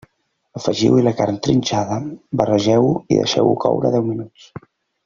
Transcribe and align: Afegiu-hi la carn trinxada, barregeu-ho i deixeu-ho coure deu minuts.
Afegiu-hi 0.59 1.03
la 1.07 1.13
carn 1.19 1.37
trinxada, 1.49 1.99
barregeu-ho 2.43 2.91
i 3.17 3.21
deixeu-ho 3.21 3.57
coure 3.67 3.97
deu 3.99 4.11
minuts. 4.13 4.53